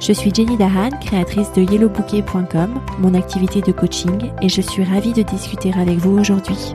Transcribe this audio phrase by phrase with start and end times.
[0.00, 5.12] Je suis Jenny Dahan, créatrice de yellowbouquet.com, mon activité de coaching, et je suis ravie
[5.12, 6.74] de discuter avec vous aujourd'hui.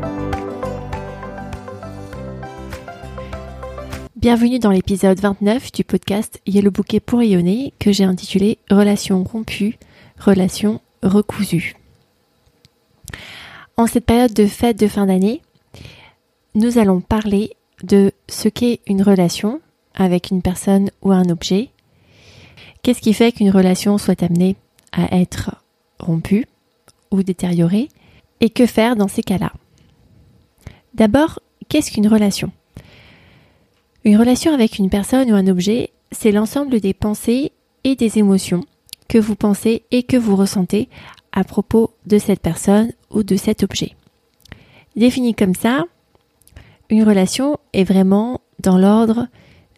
[4.16, 9.80] Bienvenue dans l'épisode 29 du podcast Yellow Bouquet pour rayonner que j'ai intitulé Relations rompues,
[10.20, 11.76] relations recousues.
[13.76, 15.42] En cette période de fête de fin d'année,
[16.54, 19.62] nous allons parler de ce qu'est une relation
[19.96, 21.72] avec une personne ou un objet.
[22.86, 24.58] Qu'est-ce qui fait qu'une relation soit amenée
[24.92, 25.56] à être
[25.98, 26.46] rompue
[27.10, 27.90] ou détériorée
[28.42, 29.52] et que faire dans ces cas-là?
[30.94, 32.52] D'abord, qu'est-ce qu'une relation?
[34.04, 37.54] Une relation avec une personne ou un objet, c'est l'ensemble des pensées
[37.86, 38.64] et des émotions
[39.08, 40.88] que vous pensez et que vous ressentez
[41.32, 43.96] à propos de cette personne ou de cet objet.
[44.96, 45.86] Défini comme ça,
[46.92, 49.26] une relation est vraiment dans l'ordre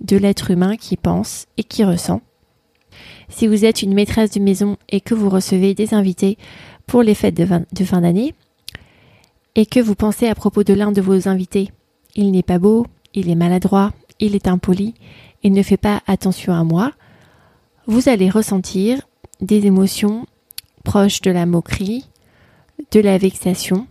[0.01, 2.19] de l'être humain qui pense et qui ressent.
[3.29, 6.37] Si vous êtes une maîtresse de maison et que vous recevez des invités
[6.85, 8.33] pour les fêtes de, fin d'année,
[9.55, 11.71] et que vous pensez à propos de l'un de vos invités,
[12.15, 14.93] il n'est pas beau, il est maladroit, il est impoli,
[15.43, 16.93] il ne fait pas attention à moi,
[17.85, 19.01] vous allez ressentir
[19.41, 20.25] des émotions
[20.83, 22.05] proches de la moquerie,
[22.91, 23.87] de la vexation,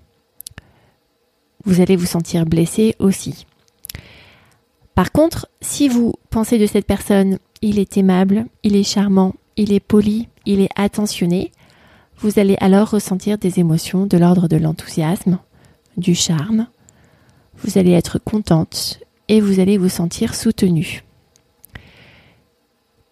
[1.65, 3.47] vous allez vous sentir blessé aussi.
[4.95, 9.73] Par contre, si vous pensez de cette personne, il est aimable, il est charmant, il
[9.73, 11.53] est poli, il est attentionné,
[12.19, 15.39] vous allez alors ressentir des émotions de l'ordre de l'enthousiasme,
[15.97, 16.67] du charme,
[17.59, 21.05] vous allez être contente et vous allez vous sentir soutenue.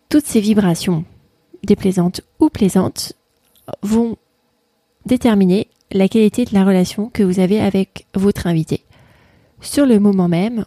[0.08, 1.04] Toutes ces vibrations,
[1.64, 3.14] déplaisantes ou plaisantes,
[3.82, 4.16] vont
[5.06, 8.84] déterminer la qualité de la relation que vous avez avec votre invité.
[9.60, 10.66] Sur le moment même,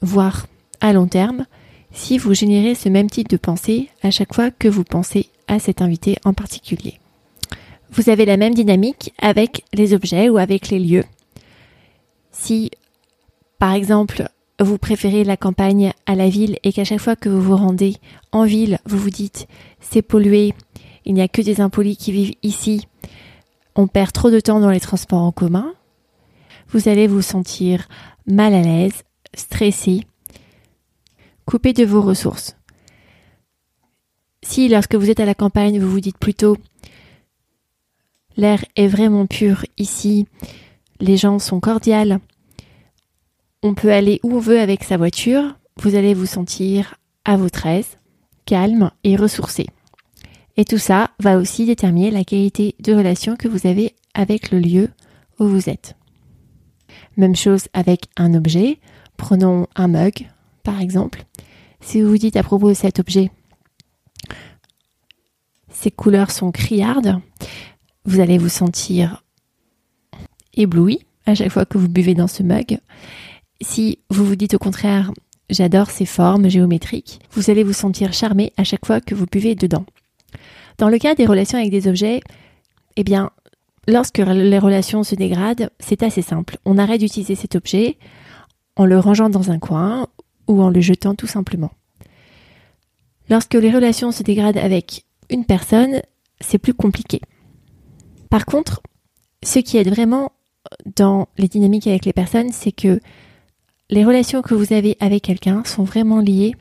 [0.00, 0.46] voire
[0.80, 1.46] à long terme,
[1.94, 5.58] si vous générez ce même type de pensée à chaque fois que vous pensez à
[5.58, 6.98] cet invité en particulier.
[7.92, 11.04] Vous avez la même dynamique avec les objets ou avec les lieux.
[12.32, 12.72] Si,
[13.60, 14.28] par exemple,
[14.60, 17.96] vous préférez la campagne à la ville et qu'à chaque fois que vous vous rendez
[18.32, 19.46] en ville, vous vous dites
[19.80, 20.52] c'est pollué,
[21.04, 22.88] il n'y a que des impolis qui vivent ici,
[23.76, 25.72] on perd trop de temps dans les transports en commun,
[26.68, 27.86] vous allez vous sentir
[28.26, 29.04] mal à l'aise,
[29.34, 30.00] stressé,
[31.46, 32.56] coupé de vos ressources.
[34.42, 36.56] Si lorsque vous êtes à la campagne, vous vous dites plutôt
[38.36, 40.26] l'air est vraiment pur ici,
[41.00, 42.18] les gens sont cordiales,
[43.62, 47.66] on peut aller où on veut avec sa voiture, vous allez vous sentir à votre
[47.66, 47.98] aise,
[48.44, 49.66] calme et ressourcé.
[50.56, 54.58] Et tout ça va aussi déterminer la qualité de relation que vous avez avec le
[54.58, 54.90] lieu
[55.38, 55.96] où vous êtes.
[57.16, 58.78] Même chose avec un objet.
[59.16, 60.28] Prenons un mug,
[60.62, 61.24] par exemple.
[61.84, 63.30] Si vous vous dites à propos de cet objet,
[65.68, 67.20] ses couleurs sont criardes,
[68.06, 69.22] vous allez vous sentir
[70.54, 72.78] ébloui à chaque fois que vous buvez dans ce mug.
[73.60, 75.12] Si vous vous dites au contraire,
[75.50, 79.54] j'adore ces formes géométriques, vous allez vous sentir charmé à chaque fois que vous buvez
[79.54, 79.84] dedans.
[80.78, 82.20] Dans le cas des relations avec des objets,
[82.96, 83.30] eh bien,
[83.86, 86.56] lorsque les relations se dégradent, c'est assez simple.
[86.64, 87.98] On arrête d'utiliser cet objet
[88.76, 90.08] en le rangeant dans un coin
[90.46, 91.70] ou en le jetant tout simplement.
[93.28, 96.02] Lorsque les relations se dégradent avec une personne,
[96.40, 97.20] c'est plus compliqué.
[98.30, 98.82] Par contre,
[99.42, 100.32] ce qui aide vraiment
[100.96, 103.00] dans les dynamiques avec les personnes, c'est que
[103.90, 106.54] les relations que vous avez avec quelqu'un sont vraiment liées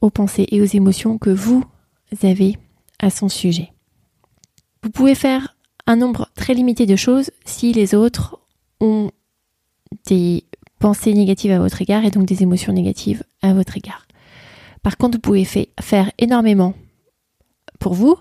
[0.00, 1.64] aux pensées et aux émotions que vous
[2.22, 2.58] avez
[2.98, 3.72] à son sujet.
[4.82, 5.56] Vous pouvez faire
[5.86, 8.40] un nombre très limité de choses si les autres
[8.80, 9.10] ont
[10.06, 10.44] des
[10.78, 14.06] pensées négatives à votre égard et donc des émotions négatives à votre égard.
[14.82, 15.44] Par contre, vous pouvez
[15.80, 16.74] faire énormément
[17.78, 18.16] pour vous,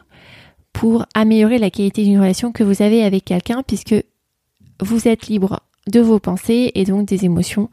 [0.74, 3.96] pour améliorer la qualité d'une relation que vous avez avec quelqu'un, puisque
[4.82, 7.70] vous êtes libre de vos pensées et donc des émotions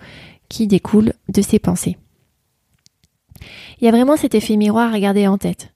[0.49, 1.96] qui découlent de ces pensées.
[3.81, 5.73] Il y a vraiment cet effet miroir à garder en tête.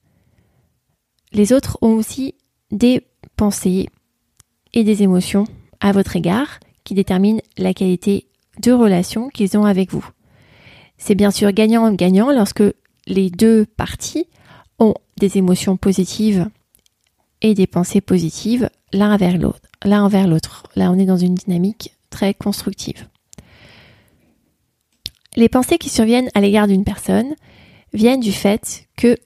[1.32, 2.34] Les autres ont aussi
[2.70, 3.06] des
[3.36, 3.88] pensées
[4.74, 5.44] et des émotions
[5.80, 8.26] à votre égard qui déterminent la qualité
[8.60, 10.06] de relation qu'ils ont avec vous.
[10.98, 12.64] C'est bien sûr gagnant-gagnant lorsque
[13.06, 14.26] les deux parties
[14.78, 16.48] ont des émotions positives
[17.42, 19.60] et des pensées positives l'un envers l'autre.
[19.84, 20.64] L'un envers l'autre.
[20.74, 23.08] Là, on est dans une dynamique très constructive.
[25.36, 27.34] Les pensées qui surviennent à l'égard d'une personne
[27.92, 29.16] viennent du fait que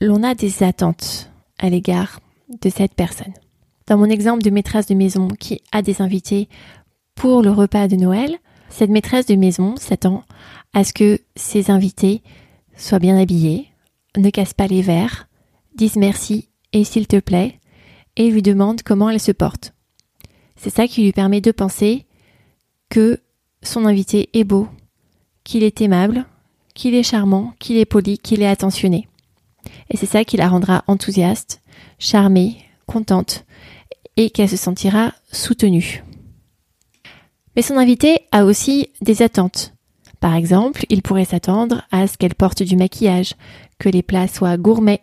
[0.00, 2.20] l'on a des attentes à l'égard
[2.62, 3.32] de cette personne.
[3.88, 6.48] Dans mon exemple de maîtresse de maison qui a des invités
[7.14, 10.24] pour le repas de Noël, cette maîtresse de maison s'attend
[10.74, 12.22] à ce que ses invités
[12.76, 13.68] soient bien habillés,
[14.16, 15.28] ne cassent pas les verres,
[15.74, 17.60] disent merci et s'il te plaît,
[18.16, 19.72] et lui demande comment elle se porte.
[20.56, 22.06] C'est ça qui lui permet de penser
[22.88, 23.20] que
[23.62, 24.68] son invité est beau,
[25.44, 26.24] qu'il est aimable,
[26.74, 29.08] qu'il est charmant, qu'il est poli, qu'il est attentionné.
[29.90, 31.62] Et c'est ça qui la rendra enthousiaste,
[31.98, 33.44] charmée, contente,
[34.16, 36.04] et qu'elle se sentira soutenue.
[37.56, 39.74] Mais son invité a aussi des attentes.
[40.20, 43.34] Par exemple, il pourrait s'attendre à ce qu'elle porte du maquillage,
[43.78, 45.02] que les plats soient gourmets,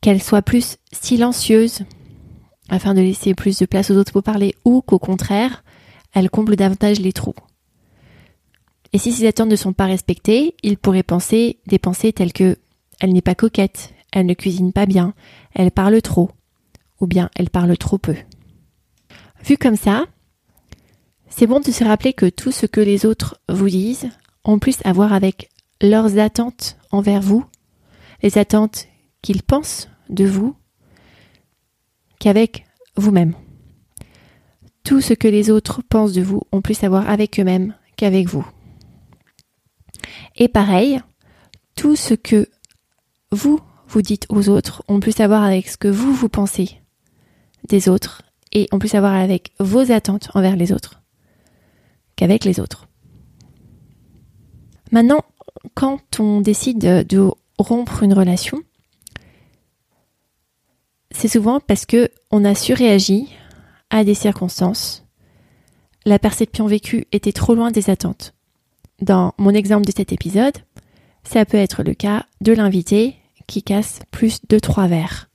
[0.00, 1.80] qu'elle soit plus silencieuse,
[2.68, 5.64] afin de laisser plus de place aux autres pour parler, ou qu'au contraire,
[6.14, 7.34] elle comble davantage les trous.
[8.92, 12.56] Et si ces attentes ne sont pas respectées, il pourrait penser des pensées telles que
[13.00, 15.14] elle n'est pas coquette, elle ne cuisine pas bien,
[15.54, 16.30] elle parle trop,
[17.00, 18.16] ou bien elle parle trop peu.
[19.44, 20.06] Vu comme ça,
[21.30, 24.10] c'est bon de se rappeler que tout ce que les autres vous disent
[24.44, 25.48] ont plus à voir avec
[25.80, 27.44] leurs attentes envers vous,
[28.22, 28.88] les attentes
[29.22, 30.54] qu'ils pensent de vous,
[32.18, 32.66] qu'avec
[32.96, 33.34] vous-même.
[34.84, 38.28] Tout ce que les autres pensent de vous ont plus à voir avec eux-mêmes qu'avec
[38.28, 38.46] vous.
[40.36, 41.00] Et pareil,
[41.76, 42.48] tout ce que
[43.30, 46.80] vous vous dites aux autres ont plus à voir avec ce que vous vous pensez
[47.68, 48.22] des autres
[48.52, 50.99] et ont plus à voir avec vos attentes envers les autres
[52.20, 52.86] qu'avec les autres.
[54.92, 55.22] Maintenant,
[55.72, 58.58] quand on décide de rompre une relation,
[61.12, 63.30] c'est souvent parce que on a surréagi
[63.88, 65.06] à des circonstances.
[66.04, 68.34] La perception vécue était trop loin des attentes.
[69.00, 70.58] Dans mon exemple de cet épisode,
[71.24, 75.30] ça peut être le cas de l'invité qui casse plus de trois verres.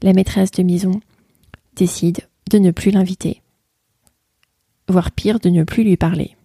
[0.00, 1.02] La maîtresse de maison
[1.76, 3.41] décide de ne plus l'inviter,
[4.88, 6.36] voire pire, de ne plus lui parler.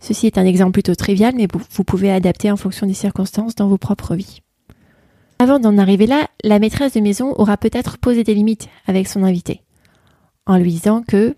[0.00, 3.68] Ceci est un exemple plutôt trivial, mais vous pouvez adapter en fonction des circonstances dans
[3.68, 4.42] vos propres vies.
[5.40, 9.22] Avant d'en arriver là, la maîtresse de maison aura peut-être posé des limites avec son
[9.22, 9.62] invité,
[10.46, 11.36] en lui disant que,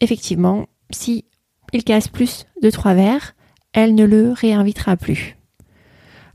[0.00, 1.24] effectivement, si
[1.72, 3.34] il casse plus de trois verres,
[3.72, 5.36] elle ne le réinvitera plus.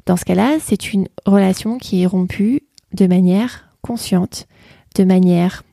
[0.05, 2.63] Dans ce cas-là, c'est une relation qui est rompue
[2.93, 4.47] de manière consciente,
[4.95, 5.63] de manière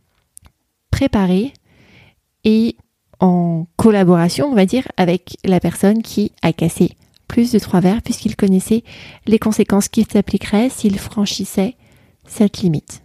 [0.90, 1.52] préparée
[3.20, 6.96] en collaboration, on va dire, avec la personne qui a cassé
[7.26, 8.84] plus de trois verres puisqu'il connaissait
[9.26, 11.76] les conséquences qui s'appliqueraient s'il franchissait
[12.26, 13.02] cette limite.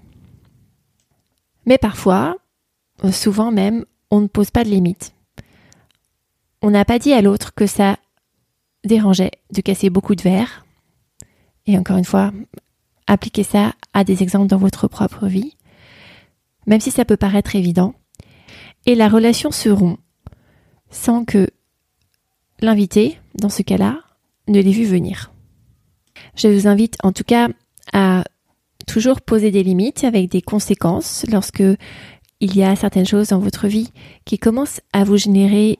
[1.65, 2.37] Mais parfois,
[3.11, 5.13] souvent même, on ne pose pas de limite.
[6.61, 7.97] On n'a pas dit à l'autre que ça
[8.83, 10.65] dérangeait de casser beaucoup de verres.
[11.65, 12.31] Et encore une fois,
[13.07, 15.57] appliquez ça à des exemples dans votre propre vie,
[16.67, 17.95] même si ça peut paraître évident.
[18.85, 19.99] Et la relation se rompt
[20.89, 21.47] sans que
[22.59, 24.01] l'invité, dans ce cas-là,
[24.47, 25.31] ne l'ai vu venir.
[26.35, 27.49] Je vous invite en tout cas
[27.93, 28.23] à
[28.87, 31.63] toujours poser des limites avec des conséquences lorsque
[32.39, 33.91] il y a certaines choses dans votre vie
[34.25, 35.79] qui commencent à vous générer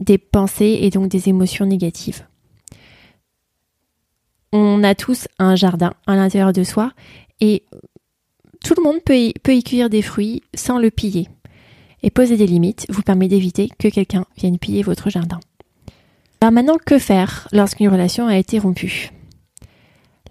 [0.00, 2.26] des pensées et donc des émotions négatives.
[4.52, 6.92] On a tous un jardin à l'intérieur de soi
[7.40, 7.64] et
[8.64, 11.28] tout le monde peut y, peut y cueillir des fruits sans le piller.
[12.06, 15.40] Et poser des limites vous permet d'éviter que quelqu'un vienne piller votre jardin.
[16.40, 19.10] Alors maintenant, que faire lorsqu'une relation a été rompue?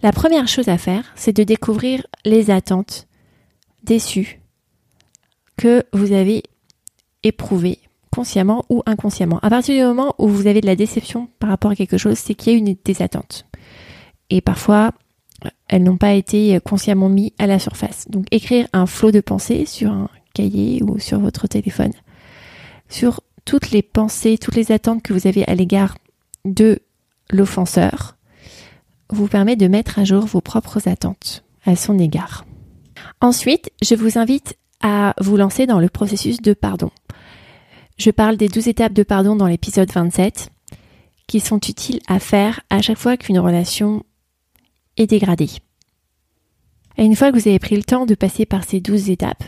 [0.02, 3.10] La première chose à faire, c'est de découvrir les attentes
[3.84, 4.40] déçues
[5.58, 6.44] que vous avez
[7.24, 7.80] éprouvées
[8.10, 9.40] consciemment ou inconsciemment.
[9.42, 12.18] À partir du moment où vous avez de la déception par rapport à quelque chose,
[12.18, 13.48] c'est qu'il y a une des attentes.
[14.30, 14.94] Et parfois,
[15.68, 18.08] elles n'ont pas été consciemment mises à la surface.
[18.10, 21.94] Donc écrire un flot de pensées sur un cahier ou sur votre téléphone,
[22.90, 25.98] sur toutes les pensées, toutes les attentes que vous avez à l'égard
[26.44, 26.80] de
[27.32, 28.16] l'offenseur
[29.10, 32.46] vous permet de mettre à jour vos propres attentes à son égard.
[33.22, 36.92] Ensuite, je vous invite à vous lancer dans le processus de pardon.
[37.98, 40.50] Je parle des 12 étapes de pardon dans l'épisode 27
[41.28, 44.04] qui sont utiles à faire à chaque fois qu'une relation
[44.98, 45.50] est dégradée.
[46.98, 49.44] Et une fois que vous avez pris le temps de passer par ces 12 étapes,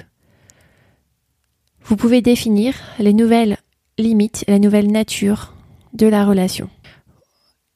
[1.87, 3.57] vous pouvez définir les nouvelles
[3.97, 5.53] limite la nouvelle nature
[5.93, 6.69] de la relation.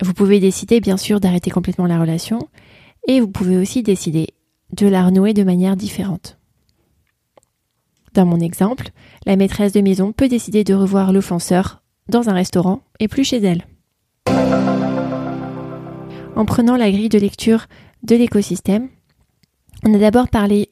[0.03, 2.49] Vous pouvez décider bien sûr d'arrêter complètement la relation
[3.07, 4.27] et vous pouvez aussi décider
[4.73, 6.37] de la renouer de manière différente.
[8.13, 8.89] Dans mon exemple,
[9.25, 13.37] la maîtresse de maison peut décider de revoir l'offenseur dans un restaurant et plus chez
[13.37, 13.65] elle.
[16.35, 17.67] En prenant la grille de lecture
[18.03, 18.89] de l'écosystème,
[19.85, 20.69] on a d'abord parlé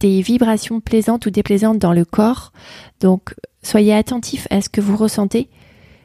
[0.00, 2.52] des vibrations plaisantes ou déplaisantes dans le corps.
[3.00, 5.48] Donc, soyez attentif à ce que vous ressentez.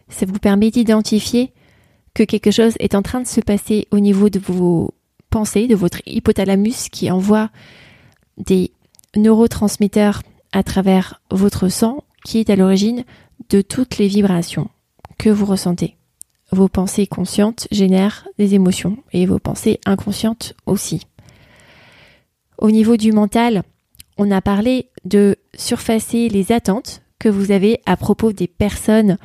[0.10, 1.51] Ça vous permet d'identifier
[2.13, 4.93] que quelque chose est en train de se passer au niveau de vos
[5.29, 7.50] pensées, de votre hypothalamus qui envoie
[8.38, 8.71] des
[9.15, 10.21] neurotransmetteurs
[10.51, 13.03] à travers votre sang qui est à l'origine
[13.50, 14.69] de toutes les vibrations
[15.17, 15.98] que vous ressentez.
[16.51, 21.07] Vos pensées conscientes génèrent des émotions et vos pensées inconscientes aussi.
[22.57, 23.63] Au niveau du mental,
[24.18, 29.18] on a parlé de surfacer les attentes que vous avez à propos des personnes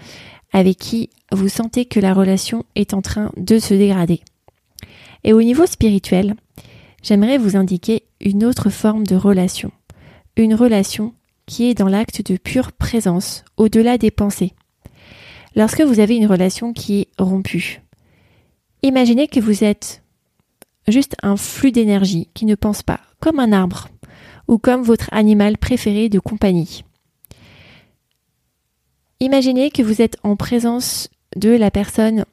[0.52, 4.20] avec qui vous sentez que la relation est en train de se dégrader.
[5.24, 6.34] Et au niveau spirituel,
[7.02, 9.72] j'aimerais vous indiquer une autre forme de relation.
[10.36, 11.14] Une relation
[11.46, 14.52] qui est dans l'acte de pure présence, au-delà des pensées.
[15.54, 17.82] Lorsque vous avez une relation qui est rompue,
[18.82, 20.02] imaginez que vous êtes
[20.88, 23.88] juste un flux d'énergie qui ne pense pas, comme un arbre,
[24.48, 26.84] ou comme votre animal préféré de compagnie.
[29.20, 32.24] Imaginez que vous êtes en présence de la personne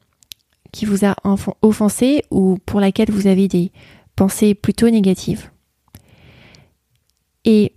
[0.71, 1.15] qui vous a
[1.61, 3.71] offensé ou pour laquelle vous avez des
[4.15, 5.49] pensées plutôt négatives.
[7.45, 7.73] Et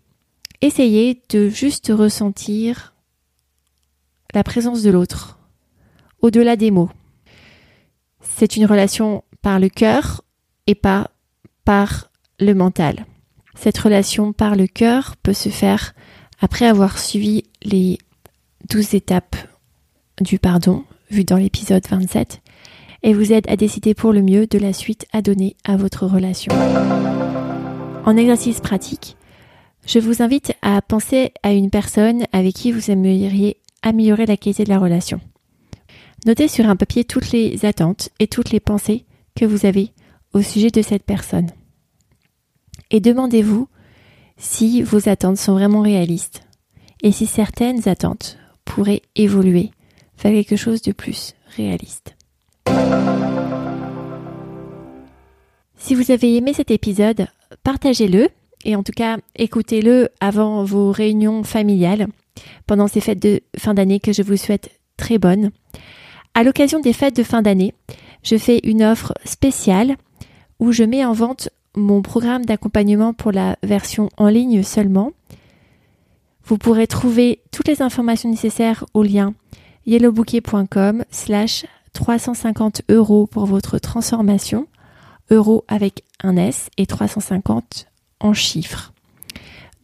[0.61, 2.95] essayez de juste ressentir
[4.35, 5.39] la présence de l'autre,
[6.21, 6.91] au-delà des mots.
[8.21, 10.23] C'est une relation par le cœur
[10.67, 11.11] et pas
[11.65, 13.07] par le mental.
[13.57, 15.95] Cette relation par le cœur peut se faire
[16.41, 17.99] après avoir suivi les
[18.69, 19.37] douze étapes
[20.21, 22.43] du pardon, vues dans l'épisode 27,
[23.03, 26.07] et vous aide à décider pour le mieux de la suite à donner à votre
[26.07, 26.53] relation.
[28.05, 29.17] En exercice pratique,
[29.87, 34.65] je vous invite à penser à une personne avec qui vous aimeriez améliorer la qualité
[34.65, 35.21] de la relation.
[36.27, 39.93] Notez sur un papier toutes les attentes et toutes les pensées que vous avez
[40.33, 41.51] au sujet de cette personne
[42.91, 43.69] et demandez-vous
[44.37, 46.43] si vos attentes sont vraiment réalistes
[47.03, 49.71] et si certaines attentes pourraient évoluer
[50.19, 52.17] vers quelque chose de plus réaliste.
[55.77, 57.29] Si vous avez aimé cet épisode,
[57.63, 58.29] partagez-le
[58.65, 62.09] et en tout cas écoutez-le avant vos réunions familiales
[62.67, 65.51] pendant ces fêtes de fin d'année que je vous souhaite très bonnes.
[66.35, 67.75] À l'occasion des fêtes de fin d'année,
[68.23, 69.97] je fais une offre spéciale
[70.59, 75.13] où je mets en vente mon programme d'accompagnement pour la version en ligne seulement.
[76.45, 79.35] Vous pourrez trouver toutes les informations nécessaires au lien
[79.87, 84.67] yellowbouquet.com slash 350 euros pour votre transformation,
[85.31, 87.87] euros avec un S et 350
[88.21, 88.93] en chiffres.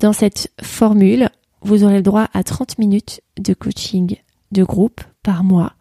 [0.00, 1.28] Dans cette formule,
[1.62, 4.16] vous aurez le droit à 30 minutes de coaching
[4.50, 5.74] de groupe par mois.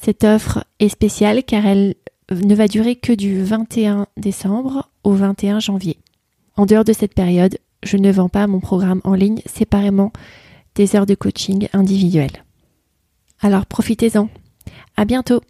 [0.00, 1.96] Cette offre est spéciale car elle
[2.30, 5.98] ne va durer que du 21 décembre au 21 janvier.
[6.56, 10.12] En dehors de cette période, je ne vends pas mon programme en ligne séparément
[10.74, 12.44] des heures de coaching individuelles.
[13.40, 14.28] Alors profitez-en.
[14.96, 15.40] À bientôt!